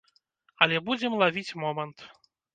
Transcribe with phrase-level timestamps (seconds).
[0.65, 1.97] Але будзем лавіць момант.